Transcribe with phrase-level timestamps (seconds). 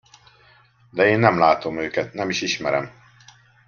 [0.89, 2.93] De én nem látom őket, nem is ismerem!